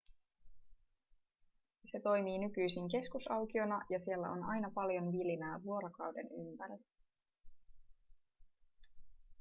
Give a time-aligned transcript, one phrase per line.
[1.85, 6.83] se toimii nykyisin keskusaukiona ja siellä on aina paljon vilinää vuorokauden ympäri